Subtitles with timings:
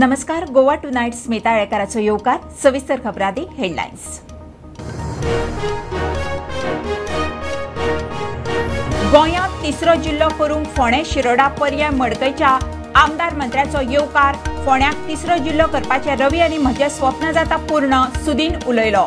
[0.00, 4.20] नमस्कार Goa tonight Smita येळकाराचो येवकार सविस्तर खबरादी हेडलायन्स
[9.12, 12.58] गोंयांत तिसरो जिल्लो करूंक फोंडें शिरोडा पर्याय मडकयच्या
[13.00, 19.04] आमदार मंत्र्याचो येवकार फोंड्याक तिसरो जिल्लो करपाचे रवी आनी म्हजें स्वप्न जाता पूर्ण सुदीन उलयलो.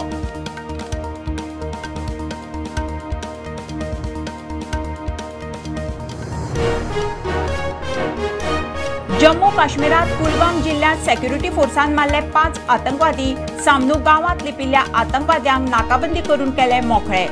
[9.23, 13.27] जम्मू काश्मीरात कुलगाम जिल्ह्यात सेक्युरिटी फोर्सान मारले पाच आतंकवादी.
[13.65, 17.25] सामनू गावात लिपिल्ल्या आतंकवाद्यांक नाकाबंदी करून केले मोकळे.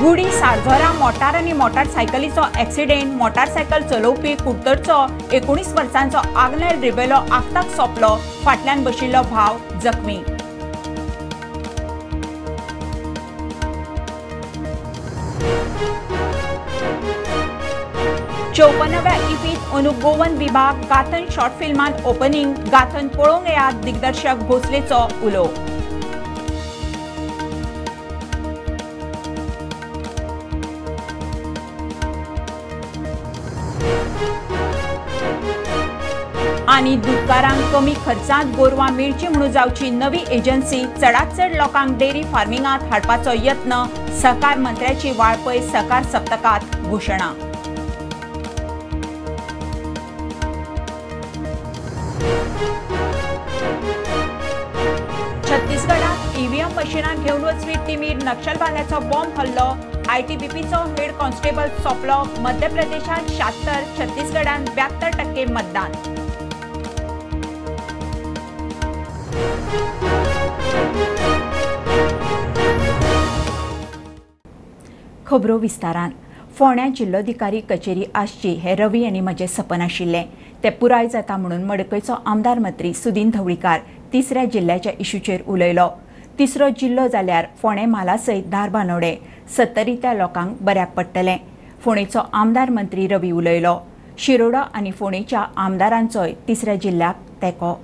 [0.00, 5.04] गुडी सारझोरा मोटार आनी मोटारसायकलीचो एक्सिडेंट मोटारसायकल चलोवपी कुडतरचो
[5.36, 8.16] एकोणीस वर्सांचो आग्नेल रिबेलो आगताक सोंपलो.
[8.44, 10.20] फाटल्यान बशिल्लो भाव जखमी.
[18.56, 25.46] चौपन्नव्या इफीत अनुगोवन विभाग गाथन शॉर्ट फिल्मान ओपनिंग गाथन पळोवंक येयात दिग्दर्शक भोसलेचो उलो
[36.78, 42.82] आनी दुधकारांक कमी खर्चांत गोरवां मेळची म्हणून जावची नवी एजन्सी चडांत चड लोकांक डेअरी फार्मिंगांत
[42.90, 43.82] हाडपाचो यत्न
[44.20, 47.30] सहकार मंत्र्याची वाळपय सहकार सप्तकात घोषणा.
[55.48, 59.66] छत्तीसगडात ईव्हीएम मशिनां घेवन वचपी टिमीर नक्षलवाद्याचो बॉम्ब हल्लो.
[60.10, 62.22] आयटीबीपीचो हेड कॉन्स्टेबल सोंपलो.
[62.42, 66.17] मध्य प्रदेशात शात्तर छत्तीसगडात ब्यात्तर टक्के मतदान.
[75.26, 76.10] खबरो विस्तारान.
[76.58, 80.24] फोंड्या जिल्लोधिकारी कचेरी आसची हे रवी आनी म्हजें सपन आशिल्लें.
[80.64, 83.80] तें पुराय जाता म्हणून मडकयचो आमदार मंत्री सुदीन ढवळीकार
[84.12, 85.88] तिसऱ्या जिल्ल्याच्या इशूचेर उलयलो.
[86.38, 89.16] तिसरो जिल्लो जाल्यार फोंडे म्हाला सयत धारबानोडे
[89.56, 91.36] सत्तरीत्या लोकांक बऱ्याक पडटलें.
[91.80, 93.78] फोंडेचो आमदार मंत्री रवी उलयलो.
[94.18, 97.74] शिरोडा आनी फोंडेच्या आमदारांचोय तिसऱ्या जिल्ल्याक तेंको.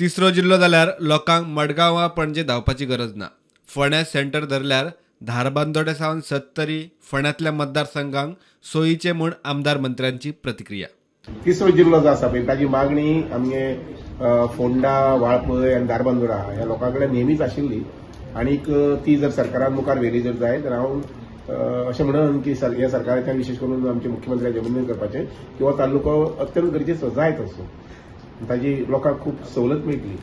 [0.00, 3.26] तिसरो जिल्लो जाल्यार लोकांक मडगांव वा पणजे धांवपाची गरज ना.
[3.68, 4.88] फोंड्या सेंटर धरल्यार
[5.26, 6.78] धारबांदोडे सावन सत्तरी
[7.10, 8.34] फोंड्यांतल्या मतदारसंघांक
[8.72, 10.86] सोयीचे म्हूण आमदार मंत्र्यांची प्रतिक्रिया.
[11.44, 13.64] तिसरो जिल्लो जो आसा पळय ताची मागणी आमगे
[14.56, 17.82] फोंडा वाळपय आनी धारबांदोडा ह्या लोकां कडेन नेहमीच आशिल्ली.
[18.36, 18.70] आनीक
[19.06, 21.00] ती जर सरकारान मुखार व्हेली जर जाय तर हांव
[21.88, 26.22] अशें म्हणन की हे ह्या सरकारांतल्यान विशेश करून आमचे मुख्यमंत्र्याचे अभिनंदन करपाचें की हो तालुको
[26.40, 27.68] अत्यंत गरजेचो जाय तसो.
[28.40, 30.16] ताजी लोकांक खूब सवलत मेळटली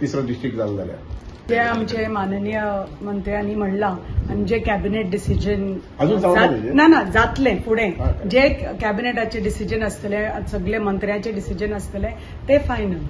[0.00, 1.12] तिसरो डिस्ट्रिक्ट जालो जाल्यार
[1.48, 2.60] जे आमचे माननीय
[3.02, 3.94] मंत्र्यांनी म्हणलां
[4.30, 5.66] आणि जे कॅबिनेट डिसिजन?
[6.74, 8.10] ना ना जातले पुढे हा.
[8.30, 8.48] जे
[8.80, 12.10] कॅबिनेटाचे डिसिजन असतले सगळे मंत्र्याचे डिसिजन असतले
[12.48, 13.02] ते फायनल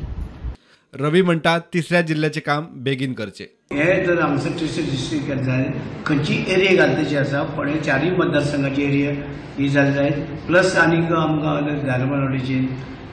[1.01, 3.45] रवी म्हणटा तिसऱ्या जिल्ल्याचें काम बेगीन करचें
[3.77, 5.65] हे जर हांगसर तिसरी डिस्ट्रिक्ट जाय
[6.07, 9.11] खंयची एरिया घालपाची आसा पण हे चारय मतदारसंघाची एरिया
[9.59, 10.11] ही जाली जाय
[10.47, 11.55] प्लस आनीक आमकां
[11.87, 12.59] धारबानवाडीची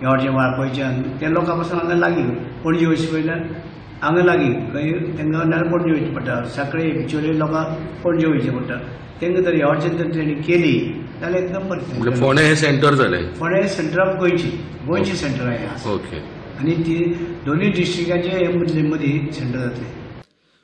[0.01, 2.29] ह्या वाळपयच्यान ते लोकां पासून हांगा लागीं
[2.63, 3.39] पणजे वयचे पयल्यार
[4.01, 8.77] हांगा लागीं खंय तांकां नाल्यार पणजे वयचें पडटा सकाळी एक्चुअली लोकांक पणजे वयचें पडटा
[9.21, 10.77] तांकां जर ह्या जर तेणी केली
[11.21, 14.49] जाल्यार एकदम म्हणजे बरें फोंडे हे सेंटर झाले फोंडे सेंटर ऑफ गोंयची.
[14.87, 15.65] गोंयची सेंटर आहे.
[15.73, 16.19] आसा ओके
[16.61, 16.95] आनी ती
[17.45, 19.85] दोनूय डिस्ट्रिक्टाचे हे मदले मदीं सेंटर जातलें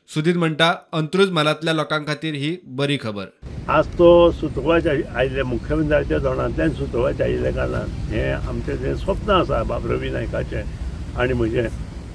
[0.10, 3.26] सुदीन म्हणटा अंत्रूज म्हालांतल्या लोकां खातीर ही बरी खबर.
[3.68, 9.88] आज तो सुतोवाच आयिल्ले मुख्यमंत्र्याच्या धोरणांतल्यान सुतोवाच आयिल्ल्या कारणान हें आमचें जें स्वप्न आसा बाब
[9.92, 11.68] रवी नायकाचें आनी म्हजें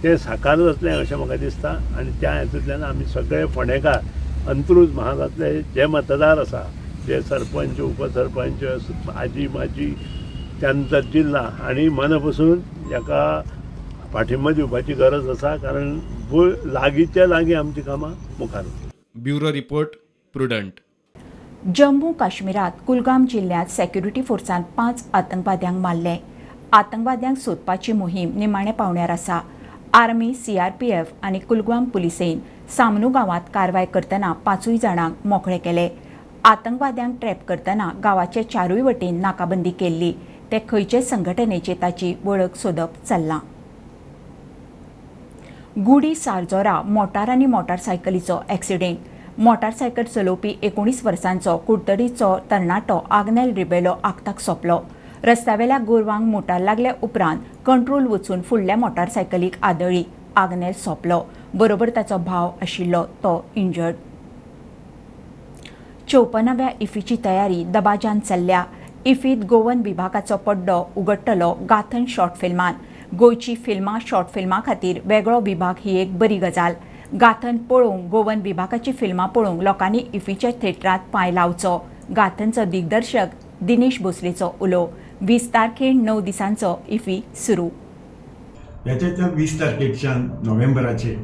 [0.02, 3.98] तें साकार जातलें अशें म्हाका दिसता आनी त्या हेतूंतल्यान आमी सगळे फोंडेकार
[4.52, 6.62] अंत्रूज महालांतले जे मतदार आसा
[7.06, 8.62] जे सरपंच उपसरपंच
[9.16, 9.90] आजी माजी
[10.60, 12.60] त्यानंतर जिल्ला आनी मन बसून
[12.92, 13.22] हेका
[14.12, 15.98] पाठिंबा दिवपाची गरज आसा कारण
[16.30, 18.64] भूय लागींच्या लागीं आमची कामां मुखार.
[19.22, 19.88] Bureau report
[20.32, 20.72] Prudent.
[21.76, 26.16] जम्मू काश्मीरात कुलगाम जिल्ह्यात सेक्युरिटी फोर्सान पांच आतंकवाद्यांक मारले.
[26.72, 29.40] आतंकवाद्यांक सोदपाची मोहीम निमाण्या पावण्यार आसा.
[29.94, 32.40] आर्मी सीआरपीएफ आनी कुलगाम पुलिसेन
[32.76, 35.88] सामनू गांवांत कारवाय करतना पांचूय जाणांक मोकळे केले.
[36.44, 40.12] आतंकवाद्यांक ट्रॅप करतना गांवाचे चारूय वटेन नाकाबंदी केल्ली.
[40.52, 43.38] ते खंयचे संघटनेची ताची वळख सोदप चल्लां.
[45.76, 54.40] गुडी सारजोरा मोटार आनी मोटारसायकलीचो एक्सिडेंट मोटारसायकल चलोवपी एकोणीस वर्सांचो कुडतडीचो तरणाटो आग्नेल रिबेलो आगताक
[54.40, 54.78] सोंपलो.
[55.24, 60.02] रस्त्यावेल्या गोरवांक मोटार लागल्या उपरांत कंट्रोल वचून फुडल्या मोटारसायकलीक आदळी
[60.36, 61.22] आग्नेल सोंपलो.
[61.54, 63.94] बरोबर ताचो भाव आशिल्लो तो इंजर्ड
[66.08, 68.64] चौपनाव्या इफीची तयारी दबाज्यान चल्ल्या.
[69.04, 72.74] इफीत गोवन विभागाचो पड्डो उगडटलो गाथन शॉर्ट फिल्मान
[73.18, 76.74] गोंयची फिल्मां शॉर्ट फिल्मां खातीर वेगळो विभाग ही एक बरी गजाल.
[77.20, 81.76] गाथन पळोवंक गोवन विभागाची फिल्मां पळोवंक लोकांनी इफीच्या थिएटरांत पांय लावचो.
[82.16, 83.26] गाथनचो दिग्दर्शक
[83.60, 84.86] दिनेश भोसलेचो उलो.
[85.20, 87.68] वीस तारखेर णव दिसांचो इफी सुरू.
[88.86, 91.14] याच्या वीस तारखेच्यान नोव्हेंबराचे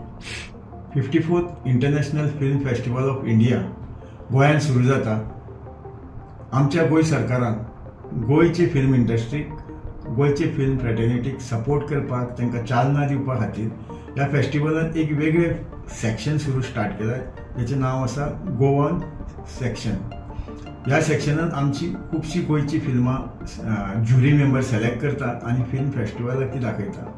[0.94, 3.58] fifty fourth international film festival of India
[4.32, 5.18] गोंयांत सुरू जाता.
[6.52, 7.54] आमच्या गोंय सरकारान
[8.26, 9.48] गोंयची फिल्म इंडस्ट्रीक
[10.16, 13.68] गोंयचे फिल्म फ्रेटर्निटीक सपोर्ट करपाक तांकां चालना दिवपा खातीर
[14.16, 15.54] ह्या फेस्टिवलान एक वेगळें
[16.00, 17.18] सेक्शन सुरू स्टार्ट केलां
[17.58, 18.26] ताचें नांव आसा
[18.58, 18.98] गोवन
[19.58, 19.96] सेक्शन
[20.86, 23.16] ह्या सेक्शनान आमची खुबशीं गोंयची फिल्मां
[24.04, 27.10] ज्युरी मेंबर सिलेक्ट करतात आनी फिल्म फेस्टिवलाक ती दाखयता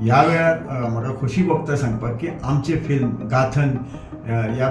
[0.00, 3.76] ह्या वेळार म्हाका खोशी भोगता सांगपाक की आमचे फिल्म गाथन
[4.28, 4.68] ह्या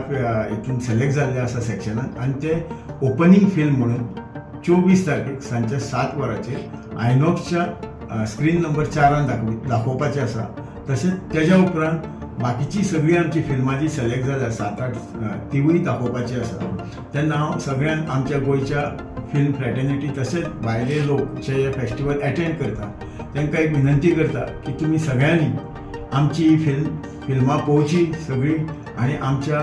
[0.50, 2.54] हितून सिलेक्ट जाल्ले आसा सेक्शनान आनी ते
[3.08, 4.04] ओपनिंग फिल्म म्हणून
[4.66, 10.46] चोवीस तारखेक सांच्या सात वरांचेर आयनॉक्सच्या स्क्रीन नंबर चारान दाखव दाखोवपाचें आसा
[10.90, 14.96] तशेंच तेज्या उपरांत बाकीची सगळीं आमची फिल्मां जी सिलेक्ट जाल्या सात आठ
[15.54, 16.76] तिवूय दाखोवपाची आसा
[17.14, 18.84] तेन्ना हांव सगळ्यांक आमच्या गोंयच्या
[19.32, 22.92] फिल्म फ्रेटर्निटी तशेंच भायले लोक जे हे फेस्टिवल एटेंड करता
[23.36, 25.52] तांकां एक विनंती करता की तुमी सगळ्यांनी
[26.14, 26.96] आमची ही फिल्म
[27.26, 28.66] फिल्मां पळोवची सगळीं
[28.98, 29.62] आनी आमच्या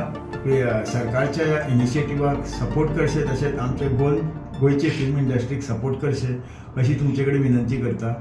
[0.86, 4.18] सरकारच्या ह्या इनिशिएटिवाक सपोर्ट करचे तशेंच आमचे गोल
[4.60, 6.34] गोंयचे फिल्म इंडस्ट्रीक सपोर्ट करचे
[6.76, 8.12] अशी तुमचे कडेन विनंती करता.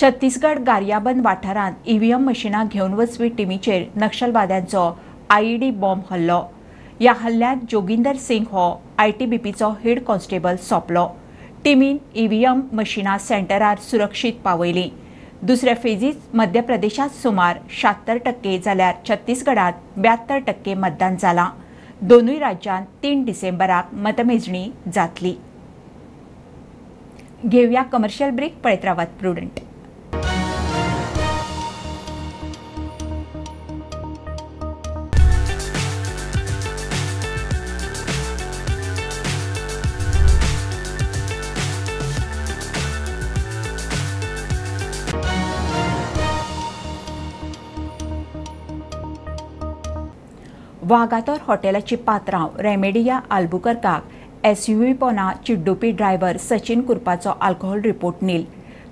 [0.00, 4.90] छत्तीसगड गारियाबंद वाठारांत ईव्हीएम मशिनां घेवन वचपी टिमीचेर नक्षलवाद्यांचो
[5.30, 6.40] आयईडी बॉम्ब हल्लो.
[7.00, 8.68] ह्या हल्ल्यांत जोगिंदर सिंग हो
[8.98, 11.06] आयटीबीपीचो हेड कॉन्स्टेबल सोंपलो.
[11.64, 14.88] टिमीन ईव्हीएम मशिनां सेंटरार सुरक्षीत पावयलीं.
[15.42, 21.46] दुसऱ्या फेजीत मध्य प्रदेशांत सुमार शात्तर टक्के जाल्यार छत्तीसगडांत ब्यात्तर टक्के मतदान जालां
[22.00, 25.34] दोनूय राज्यांत तीन डिसेंबराक मतमेजणी जातली.
[27.46, 29.60] घेवया कमर्शियल ब्रेक पळयत रावात प्रुडंट
[50.88, 58.44] वागातोर हॉटेलाची पात्रांव रेमेडिया आल्बुकर्काक एसयूव्ही पोना चिड्डुपी ड्रायव्हर सचिन कुरपाचो आल्कोहोल रिपोर्ट नील.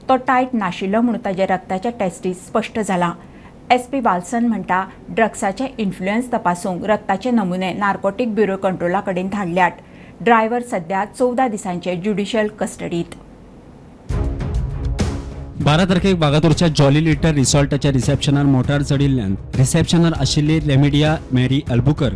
[0.08, 3.12] तो टायट नाशिल्लो म्हूण ताच्या रक्ताच्या टेस्टीत स्पश्ट जाला
[3.73, 9.70] एस पी वाल्सन म्हणटा ड्रग्साचे इन्फ्लुएन्स तपासूंक रक्ताचे नमुने नार्कोटीक ब्युरो कंट्रोला कडेन धाडल्यात.
[10.20, 13.14] ड्रायव्हर सध्या चौदा दिसांचे ज्युडिशियल कस्टडीत
[15.65, 22.15] बारा तारखेक वागातोरच्या जॉली लिटर रिसॉर्टाच्या रिसेप्शनार मोटार चडिल्ल्यान रिसेप्शनार आशिल्ली रेमिडिया मेरी अल्बुकर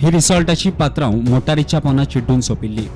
[0.00, 2.86] ही रिसॉर्टाची पात्रांव मोटारीच्या पोना चिड्डून सोपिल्ली.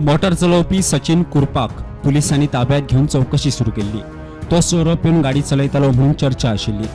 [0.00, 4.00] मोटार चलोवपी सचिन कुरपाक पुलिसांनी ताब्यात घेवन चौकशी सुरू केल्ली
[4.50, 6.88] तो सोरो पिवन गाडी चलयतालो म्हणून चर्चा आशिल्ली.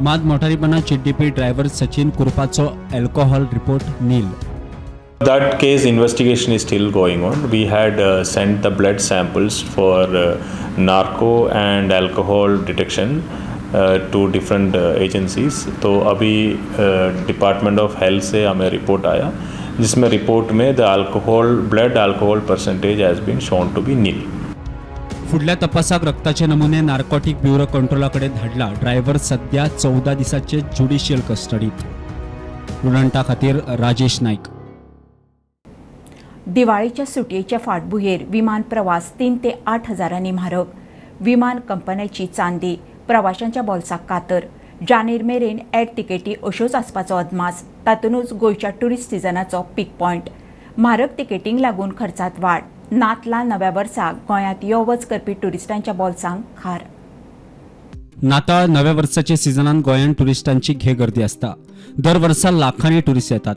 [0.00, 4.28] मात मोटारीपणा चिड्डीपी driver Sachin कुरपाचो alcohol report nil.
[5.24, 7.50] That case investigation is still going on.
[7.50, 10.42] We had uh, sent the blood samples for uh,
[10.76, 13.22] narco and alcohol detection
[13.72, 15.66] uh, to different uh, agencies.
[15.82, 16.34] तो अभी
[17.26, 19.32] डिपार्टमेंट ऑफ़ हेल्थ से हमें report आया
[19.80, 24.22] जिसमें report में the alcohol blood alcohol percentage has been shown to be nil
[25.30, 31.86] फुडल्या तपासाक रक्ताचे नमुने नार्कोटिक ब्युरो कंट्रोलाकडे धाडला ड्रायव्हर सध्या चौदा दिसाचे ज्युडिशियल कस्टडीत
[32.72, 34.48] स्टुडंटा खातीर राजेश नाईक
[36.46, 40.64] दिवाळीच्या सुटयेच्या फाटभुंयेर विमान प्रवास तीन ते आठ हजारांनी म्हारग.
[41.20, 42.74] विमान कंपन्याची चांदी
[43.06, 44.44] प्रवाशांच्या बॉल्साक कातर
[44.88, 50.22] जानेर मेरेन एर तिकेटी अश्योच आसपाचो अदमास तातूंतच गोंयच्या टुरिस्ट सिजनाचो पीक पॉयंट
[50.78, 56.80] म्हारग तिकेटींक लागून खर्चात वाड नातला नव्या वर्साक गोंयांत यो वच करपी टुरिस्टांच्या बॉल्सांक खार.
[58.22, 61.52] नाताळ नव्या वर्साच्या सिजनान गोंयांत टुरिस्टांची घे गर्दी आसता.
[61.98, 63.54] दर वर्सा लाखांनी टुरिस्ट येतात.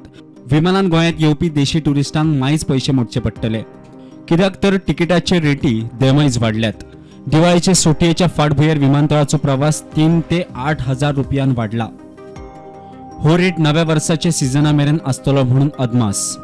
[0.52, 3.62] विमानान गोंयांत येवपी देशी टुरिस्टांक मायज पयशे मोडचे पडटले.
[4.28, 6.84] कित्याक तर तिकिटाचे रेटी देमयज वाडल्यात.
[7.28, 11.88] दिवाळीचे सुटयेच्या फाटभुंयेर विमानतळाचो प्रवास तीन ते आठ हजार रुपयान वाडला.
[13.20, 16.38] हो रेट नव्या वर्साचे सिजना मेरेन आसतलो म्हणून अदमास.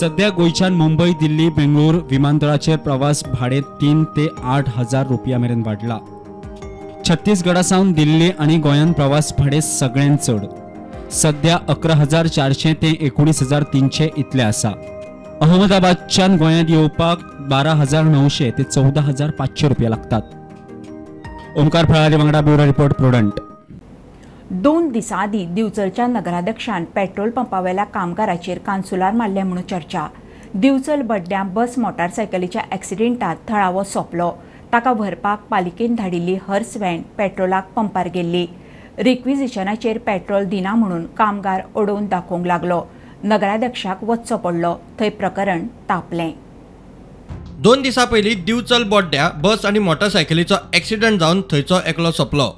[0.00, 5.98] सध्या गोंयच्यान मुंबय दिल्ली बेंगळूर विमानतळाचेर प्रवास भाडे तीन ते आठ हजार रुपया मेरेन वाडला.
[7.08, 10.46] छत्तीसगडासावन दिल्ली आनी गोंयांत प्रवास भाडे सगळ्यांत चड.
[11.12, 14.68] सध्या अकरा हजार चारशे ते एकोणीस हजार तीनशे इतले आसा
[15.40, 17.18] अहमदाबादच्यान गोंयांत येवपाक
[17.50, 20.22] बारा हजार णवशे ते चौदा हजार पाचशे रुपया लागतात.
[21.58, 23.40] ओमकार फळारी वांगडा ब्युरो रिपोर्ट प्रुडंट.
[24.50, 30.06] दोन दिसां आदीं दिवचलच्या नगराध्यक्षान पेट्रोल पंपावेल्या कामगाराचेर कांसुलार मारले म्हणून चर्चा.
[30.54, 34.30] दिवचल बड्ड्या बस मोटारसायकलीच्या ॲक्सिडेंटात थळावो सोंपलो.
[34.72, 38.46] ताका व्हरपाक पालिकेन धाडिल्ली हर्स व्हॅन पेट्रोलाक पंपार गेल्ली.
[38.98, 42.80] रिक्विजिशनाचेर पेट्रोल दिना म्हणून कामगार अडोवन दाखोवंक लागलो.
[43.24, 44.72] नगराध्यक्षाक वचचो पडलो.
[45.00, 46.32] थंय प्रकरण तापलें.
[47.62, 52.48] दोन दिसां पयलीं दिवचल बोड्ड्या बस आनी मोटारसायकलीचो ॲक्सिडंट जावन थंयचो एकलो सोंपलो.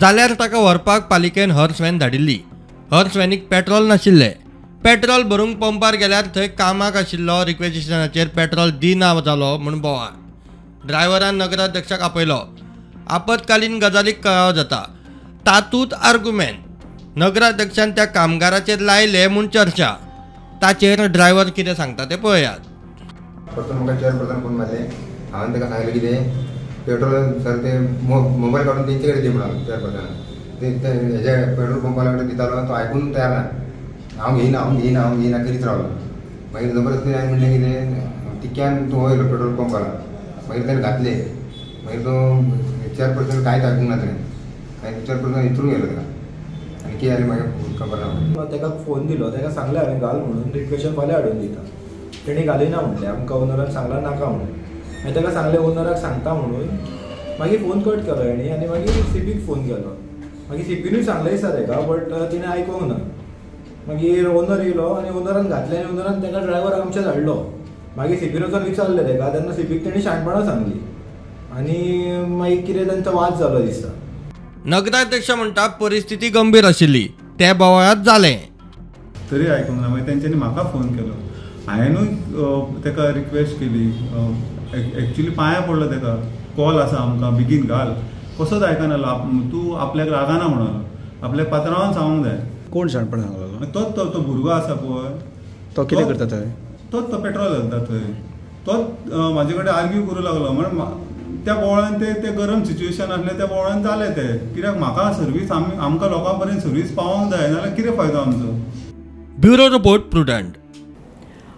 [0.00, 2.38] जाल्यार ताका व्हरपाक पालिकेन हर्स व्हॅन धाडिल्ली.
[2.92, 4.32] हर्स व्हॅनीक पेट्रोल नाशिल्लें.
[4.84, 12.00] पेट्रोल भरूंक पंपार गेल्यार थंय कामाक आशिल्लो रिक्वेजिशनाचेर पेट्रोल दिना जालो म्हूण बोवाळ ड्रायव्हरान नगराध्यक्षाक
[12.02, 12.40] आपयलो.
[13.08, 14.82] आपतकालीन गजालीक कळाव जाता.
[15.46, 19.88] तातूंत आर्ग्युमेंट नगराध्यक्षान त्या कामगाराचेर लायले म्हूण चर्चा.
[20.62, 22.58] ताचेर ड्रायव्हर कितें सांगता तें पळयात.
[23.56, 24.78] परतून म्हाका चेअर पर्सन फोन मारले
[25.32, 26.46] हांवें ताका सांगलें कितें?
[26.86, 27.78] पेट्रोल सर ते
[28.08, 30.66] मो मोबायल काडून तेंचे कडेन दी म्हणून चेअर पर्सन ते
[31.16, 33.42] हेजे पेट्रोल पंपाला कडेन दितालो तो आयकून तयार ना.
[34.18, 35.88] हांव घेयना हांव घेयना हांव घेयना करीत रावलो
[36.52, 38.42] मागीर जबरदस्ती हांवें म्हणलें कितें?
[38.42, 39.90] तिक्यान तूं वयलो पेट्रोल पंपाला.
[40.48, 41.14] मागीर ताणें घातले.
[41.84, 44.28] मागीर तो चेअर पर्सन कांयच आयकूंक ना ताणें
[44.82, 46.02] मागीर चेअर पर्सन इतरून गेलो ताका
[46.84, 47.98] आनी कितें जालें मागीर खबर
[48.36, 49.30] ना ताका फोन दिलो.
[49.30, 50.50] ताका सांगलें हांवें घाल म्हणून.
[50.54, 51.64] रिक्वेशन फाल्यां हाडून दिता
[52.26, 54.48] तेणी घालिना म्हणलें आमकां ओनराक सांगला नाका म्हणून.
[55.04, 56.66] मागीर ताका सांगलें ओनराक सांगता म्हणून.
[57.38, 59.94] मागीर फोन कट केलो हेणी आनी मागीर सिपीक फोन केलो.
[60.48, 62.98] मागीर सिपीनूय सांगलें दिसता ताका बट तिणें आयकूंक ना
[63.88, 67.36] मागीर ओनर येयलो आनी ओनरान घातलें आनी ओनरान ताका ड्रायव्हराक आमच्या धाडलो
[67.96, 70.80] मागीर सिपीन वचून विचारलें ताका तेन्ना सिपीक तेणी शाणपणां सांगली.
[71.56, 71.78] आनी
[72.36, 73.98] मागीर कितें तांचो वाद जालो दिसता
[74.64, 78.38] नगराध्यक्ष म्हणटा परिस्थिती गंभीर आशिल्ली त्या बोवाळात जालें
[79.30, 81.14] तरी आयकूंक ना मागीर तेंच्यांनी म्हाका फोन केलो.
[81.68, 82.06] हांवेनूय
[82.84, 83.86] ताका रिक्वेस्ट केली.
[85.06, 86.14] एक्चुली पांयां पडलो ताका.
[86.56, 87.92] कॉल आसा आमकां बेगीन घाल.
[88.38, 90.84] कसोच आयकनालो आप- तूं आपल्याक रागाना म्हणलो.
[91.22, 92.38] आपल्याक पात्रांवान सांगूंक जाय.
[92.72, 95.18] कोण शाणपण सांगलो तोच तो तो भुरगो आसा पळय.
[95.76, 96.50] तो कितें करता थंय?
[96.92, 97.98] तोच तो पेट्रोल घालता थंय.
[98.66, 100.52] तोच म्हाजे कडेन आर्ग्यू करूं लागलो.
[100.52, 101.09] म्हण म्हा-
[101.44, 104.54] त्या बोवळ्यान ते ते गरम सिच्युएशन आसलें त्या बोवळ्यान जालें तें.
[104.54, 108.52] कित्याक म्हाका सर्वीस आमी आमकां लोकां पर्यंत सर्वीस पावोंक जाय नाल्यार कितें फायदो आमचो?
[109.40, 110.52] Bureau report Prudent.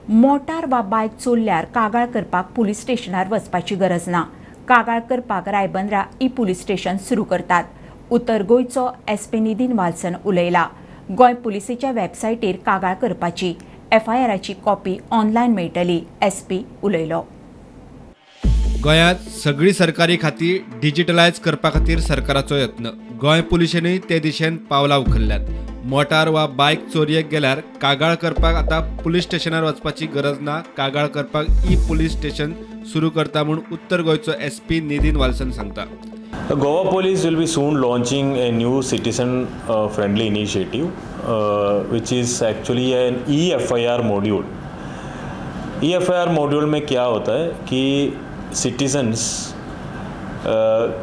[0.09, 4.23] मोटार वा बायक चोरल्यार कागाळ करपाक पुलीस स्टेशनार वचपाची गरज ना.
[4.69, 7.65] कागाळ करपाक रायबंद्रा ई पुलीस स्टेशन सुरू करतात.
[8.11, 10.67] उत्तर गोंयचो एस पी नितीन वाल्सन उलयला.
[11.19, 13.55] गोंय पुलिसेच्या वेबसायटीर कागाळ करपाची.
[13.93, 17.23] एफआयआराची कॉपी ऑनलायन मेळटली एस पी उलयलो.
[18.85, 22.91] गोंयांत सगळीं सरकारी खातीं डिजिटलायज करपा खातीर सरकाराचो यत्न.
[23.21, 25.41] गोंय पुलिशेनूय ते दिशेन पावलां उखल्ल्यात.
[25.91, 30.59] मोटार वा बायक चोरयेक गेल्यार कागाळ करपाक आतां पुलीस स्टेशनार वचपाची गरज ना.
[30.77, 32.53] कागाळ करपाक ई पुलीस स्टेशन
[32.93, 35.85] सुरू करता म्हूण उत्तर गोंयचो एस पी नितीन वाल्सन सांगता.
[36.51, 39.45] Goa police will be soon launching a new citizen
[39.95, 40.83] friendly a
[41.93, 44.45] which is uh, an E F I R module
[45.85, 47.83] E F I R module में क्या होता है कि
[48.55, 49.55] सिटीजन्स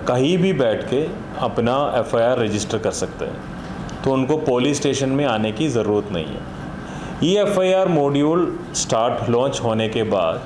[0.07, 1.01] कहीं भी बैठ के
[1.41, 6.25] अपना एफआईआर रजिस्टर कर सकते हैं। तो उनको पुलिस स्टेशन में आने की ज़रूरत नहीं
[6.25, 6.41] है।
[7.23, 10.41] E F I R module start launch होने के बाद,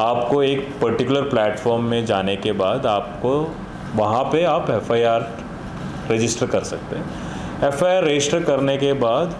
[0.00, 3.32] आपको एक पर्टिकुलर प्लेटफॉर्म में जाने के बाद आपको
[3.96, 5.28] वहाँ पे आप एफ़ आई आर
[6.10, 9.34] रजिस्टर कर सकते हैं। एफ़ आई आर रजिस्टर करने के बाद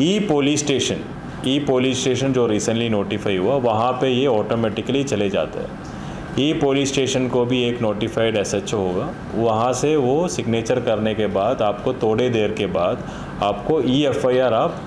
[0.00, 1.04] E police station
[1.46, 5.89] E police station जो रिसेंटली नोटिफाई हुआ, वहाँ पे ये ऑटोमेटिकली चले जाते हैं।
[6.38, 11.14] ई पुलिस स्टेशन को भी एक नोटिफाइड एस एच होगा। वहाँ से वो सिग्नेचर करने
[11.14, 13.02] के बाद आपको थोड़े देर के बाद
[13.42, 14.80] आपको ई एफ आर आप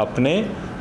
[0.00, 0.32] अपने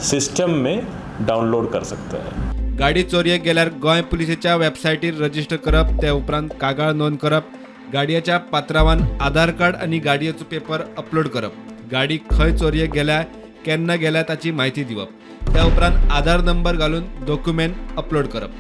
[0.02, 0.88] सिस्टम में
[1.22, 6.94] डाउनलोड कर सकते हैं। गाडी चोरयेक गेल्यार गोंय पुलिसेच्या वेबसायटीर रजिस्टर करप ते उपरांत कागाळ
[6.94, 7.50] नोंद करप
[7.94, 11.52] गाडयेच्या पात्रांवान आधार कार्ड आनी गाडयेचो पेपर अपलोड करप.
[11.92, 13.22] गाडी खंय चोरयेक गेल्या
[13.66, 15.10] केन्ना गेल्या ताची म्हायती दिवप.
[15.54, 18.52] त्या उपरांत आधार नंबर घालून डॉक्युमेंट अपलोड करप.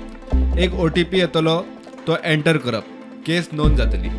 [0.63, 1.55] एक ओ टी पी येतलो
[2.07, 2.83] तो एंटर करप.
[3.25, 4.09] केस नोंद जातली.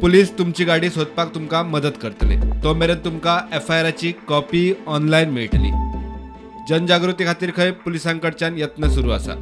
[0.00, 2.36] पुलीस तुमची गाडी सोदपाक तुमकां मदत करतले.
[2.62, 5.70] तो मेरेन तुमकां एफ आय आराची कॉपी ऑनलायन मेळटली.
[6.68, 9.36] जनजागृती खातीर खंय पुलिसां कडच्यान यत्न सुरू आसा?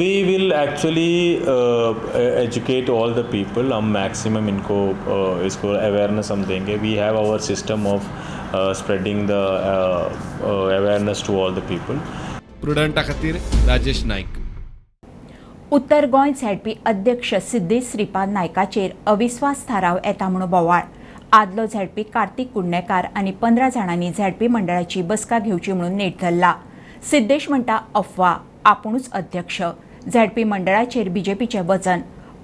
[0.00, 1.94] Will actually uh,
[2.42, 3.72] educate all the people.
[3.72, 4.82] हम मैक्सिमम इनको
[5.14, 6.76] uh, इसको अवेयरनेस हम देंगे.
[6.76, 8.10] We have our system of
[8.82, 9.40] spreading the
[10.42, 12.06] awareness to all the people
[12.62, 14.41] प्रुडंटा खातीर राजेश नायक
[15.72, 20.80] उत्तर गोंय झेडपी अध्यक्ष सिद्धेश श्रीपाद नायकाचेर अविस्वास थाराव येता म्हूण बोवाळ.
[21.32, 26.52] आदलो झेडपी कार्तिक कुडणेकार आनी पंदरा जाणांनी झेडपी मंडळाची बसका घेवची म्हणून नेट धरला.
[27.10, 29.62] सिद्धेश म्हणटा अफवा आपुणूच अध्यक्ष.
[30.12, 32.00] झेडपी मंडळाचेर बीजेपीचें वजन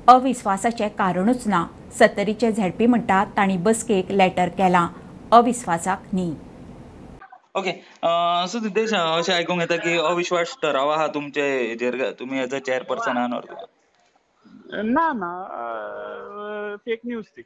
[0.07, 1.65] अविस्वासाचें कारणूच ना.
[1.99, 4.87] सत्तरीचे झेडपी म्हणटा तांणी बसकेक लॅटर केलां.
[5.31, 6.35] अविस्वासाक न्ही.
[7.59, 7.73] ओके
[8.53, 13.17] सो सिद्धेश अशें आयकूंक येता की अविश्वास ठराव आहा तुमचे हेजेर तुमी एज अ चेअरपर्सन
[13.17, 13.53] आहा नॉर्थ
[14.95, 15.31] ना ना
[16.85, 17.43] फेक न्यूज ती.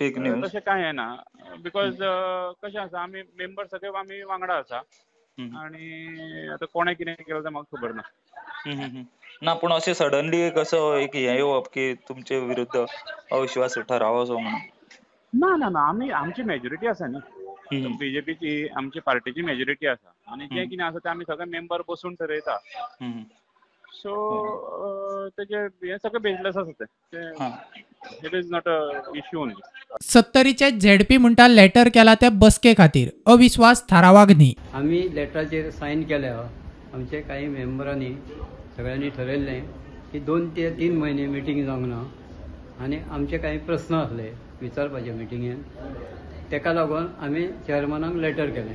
[0.00, 1.06] फेक न्यूज तशें कांय येना
[1.62, 1.96] बिकॉज
[2.64, 4.80] कशें आसा आमी मेंबर सगळे आमी वांगडा आसा
[5.38, 8.02] आनी आतां कोणें कितें केलें तें म्हाका खबर ना.
[9.42, 12.84] ना पूण अशें सडनली एक असो एक हें येवप की तुमचे विरुद्ध
[13.32, 14.60] अविश्वास ठराव असो म्हणून.
[15.32, 17.20] ना ना ना आमी आमची मेजॉरिटी आसा न्ही
[17.72, 22.56] बीजेपीची आमची पार्टीची मेजॉरिटी आसा आनी जें कितें आसा तें आमी सगळे मेंबर बसून ठरयता.
[23.94, 25.58] सो तेजे
[25.90, 27.56] हें सगळें बेजलेस आसा तें.
[28.26, 28.78] It is not a
[29.16, 29.54] issue only
[30.02, 33.08] सत्तरीचे ZP म्हणटा लेटर केला त्या बसके खातीर.
[33.32, 36.36] अविश्वास थारावाक न्ही आमी लेटराचेर सायन केल्या
[36.94, 38.12] आमचे काही मेंबरांनी
[38.76, 39.60] सगळ्यांनी ठरयल्लें
[40.12, 42.02] की दोन ते तीन म्हयने मिटींग जावंक ना
[42.84, 45.62] आनी आमचे काही प्रस्न आसले विचारपाचे मिटिंगेन
[46.50, 48.74] तेका लागून आमी चेअरमनाक लेटर केलें.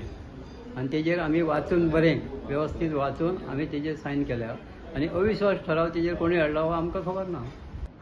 [0.78, 4.50] आनी तेजेर आमी वाचून बरें वेवस्थीत वाचून आमी तेजेर सायन केल्या.
[4.96, 7.44] आनी अविश्वास ठराव तेजेर कोणी हाडला हो आमकां खबर ना.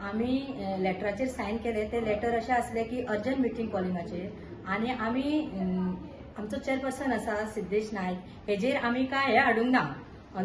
[0.09, 1.85] आमी अ, लेटराचेर सायन केले.
[1.91, 5.93] ते लेटर अशें आसलें की अर्जंट मिटींग कॉलिंगाचेर आनी आमी अम,
[6.39, 9.83] आमचो चेअरपर्सन आसा सिद्धेश नायक हेजेर आमी काय हे हाडूंक ना.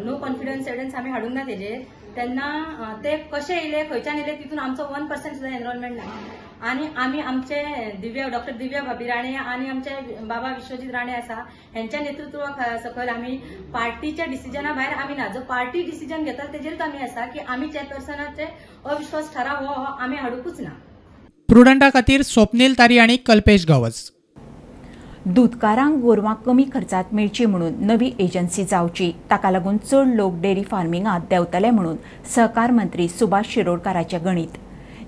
[0.05, 1.81] नो कॉन्फिडन्स एविडन्स आमी हाडूंक ना तेजेर.
[2.15, 2.47] तेन्ना
[3.03, 6.03] ते कशें येयले खंयच्यान येयले तितून आमचो वन पर्सेंट सुद्दां एनरोलमेंट ना
[6.67, 7.63] आनी आमी आमचे
[8.01, 9.91] दिव्या डॉक्टर दिव्या भाभी राणे आनी आमचे
[10.27, 11.35] बाबा विश्वजीत राणे आसा
[11.75, 13.37] हेंच्या नेतृत्वा सकयल आमी
[13.73, 18.47] पार्टीच्या डिसिजना भायर आमी ना जो पार्टी डिसिजन घेता तेजेरूच आमी आसा की आमी चेअरपर्सनाचे
[18.85, 20.69] अविश्वास ठराव हो हो आमी हाडूंकूच ना.
[21.49, 24.09] प्रुडंटा खातीर स्वप्नील तारी आनी कल्पेश गावस.
[25.25, 29.11] दूदकारांक गोरवां कमी खर्चात मेळची म्हणून नवी एजन्सी जावची.
[29.31, 31.97] ताका लागून चड लोक डेअरी फार्मिंगात देंवतले म्हणून
[32.35, 34.57] सहकार मंत्री सुभाष शिरोडकाराचें गणीत.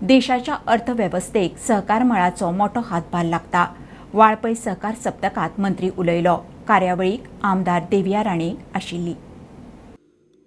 [0.02, 3.66] देशाच्या अर्थवेवस्थेक सहकार मळाचो मोठो हातभार लागता.
[4.14, 6.36] वाळपय सहकार सप्तकात मंत्री उलयलो.
[6.68, 9.14] कार्यावळीक आमदार देविया राणे आशिल्ली.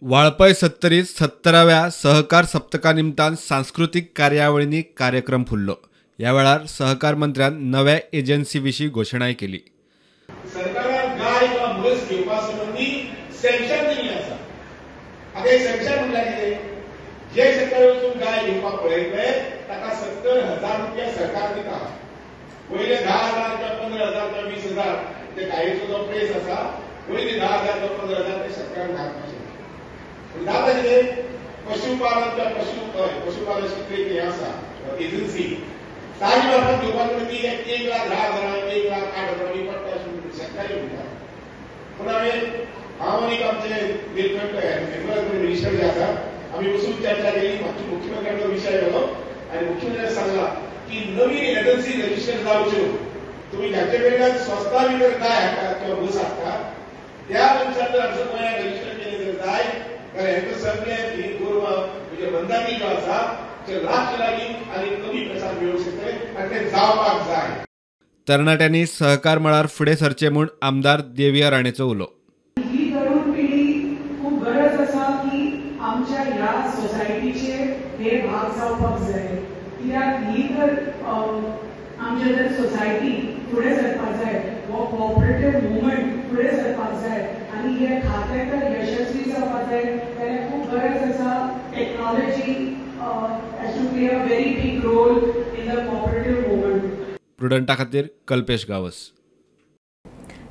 [0.03, 5.75] वाळपय सत्तरीत सत्तराव्या सहकार सप्तका निमतान सांस्कृतीक कार्यावळींनी कार्यक्रम फुल्लो.
[6.19, 9.59] ह्या वेळार सहकार मंत्र्यान नव्या एजन्सी विशीं घोशणाय केली.
[10.55, 12.41] सरकारान गाय किंवा म्हस घेवपा
[13.43, 14.35] सँक्शन दिल्लें आसा.
[15.35, 16.74] आतां हे सँक्शन म्हटल्यार कितें?
[17.35, 19.31] जे शेतकार वचून गाय घेवपाक पळयतले
[19.69, 21.79] ताका सत्तर हजार रुपया सरकार दिता
[22.71, 24.93] पयले धा हजार किंवा पंदरा हजार किंवा वीस हजार
[25.37, 26.59] ते गायेचो जो प्रेस आसा
[27.09, 31.23] पयले धा हजार किंवा पंदरा हजार ते सरकारान घालपाचे जाता कितें
[31.65, 32.85] पशुपालन किंवा पशु
[33.25, 34.51] पशुपालन शेतकरी हे हें आसा
[35.07, 35.47] एजन्सी
[36.21, 39.97] ताजी म्हाका घेवपाक म्हणून ती एक लाख धा हजार एक लाख आठ हजार बी पडटा
[39.97, 41.03] अशें म्हणून शेतकारी म्हणटा
[41.99, 42.63] पूण हांवें
[43.01, 43.83] हांव आनीक आमचे
[44.15, 46.13] निर्मळ मिनिस्टर जे आसा
[46.55, 50.45] आम्ही बसून चर्चा केली मागची मुख्यमंत्र्यांचो विषय येलो आणि मुख्यमंत्र्यांनी सांगला
[50.89, 52.85] की नवीन एजन्सी रजिस्टर जावच्यो
[53.53, 56.73] तुम्ही ज्याच्या कडल्यान स्वस्ता भितर काय हाडटात किंवा बस हाडटात
[57.29, 59.63] त्या मनशान जर आमच्या गोंयांत रजिस्टर केले जर जाय
[60.15, 63.21] जाल्यार हेंका सगळे ही गोरवां म्हणजे बंधाकी जो आसा
[63.69, 67.63] ते रातचे लागीं आनी कमी पयशान मेळूंक शकतले आनी ते जावपाक जाय.
[68.27, 72.05] तरणाट्यांनी सहकार मळार फुडें सरचे म्हूण आमदार देविया राणेचो उलो
[72.57, 73.65] ही तरुण पिढी
[74.23, 75.41] खूप गरज आसा की
[75.83, 77.53] आमच्या ह्या सोसायटीचे
[77.99, 79.27] हे भाग जावपाक जाय
[79.79, 80.75] कित्याक ही तर
[81.07, 81.43] अं,
[82.15, 83.11] आमच्या जर सोसायटी
[83.51, 84.35] फुडें सरपाक जाय
[84.67, 87.23] हो कॉपरेटीव मुवमेंट फुडें सरपाक जाय
[87.57, 89.83] आनी हे खातें तर यशस्वी जावपाक जाय
[90.19, 91.33] जाल्यार खूब गरज आसा
[91.75, 92.53] technology
[93.01, 95.19] has to play a very big role
[95.59, 99.03] in the cooperative movement प्रुडंटा खातीर कल्पेश गावस.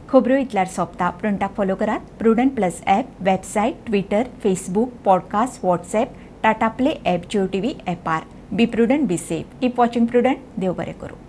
[0.10, 1.10] खबरो इतल्यार सोंपता.
[1.12, 2.14] प्रुडंटाक फॉलो करात.
[2.20, 8.32] Prudent plus app website Twitter Facebook podcast WhatsApp Tata Play app Jio T V ॲपार
[8.52, 11.23] be Prudent be safe keep watching Prudent देव बरें करूं.